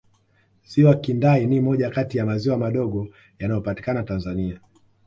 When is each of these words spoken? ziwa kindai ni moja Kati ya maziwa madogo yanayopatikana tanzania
ziwa 0.67 0.95
kindai 0.95 1.45
ni 1.45 1.61
moja 1.61 1.89
Kati 1.89 2.17
ya 2.17 2.25
maziwa 2.25 2.57
madogo 2.57 3.07
yanayopatikana 3.39 4.03
tanzania 4.03 4.59